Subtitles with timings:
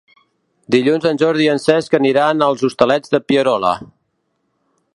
[0.75, 3.75] Dilluns en Jordi i en Cesc aniran als Hostalets de Pierola.